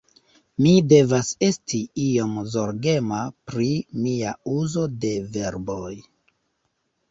[0.65, 3.69] Mi devas esti iom zorgema pri
[4.07, 5.95] mia uzo de verboj